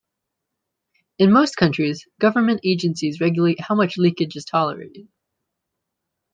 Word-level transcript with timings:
In 1.19 1.31
most 1.31 1.57
countries, 1.57 2.07
government 2.19 2.61
agencies 2.63 3.21
regulate 3.21 3.59
how 3.61 3.75
much 3.75 3.99
leakage 3.99 4.35
is 4.35 4.45
tolerated. 4.45 5.07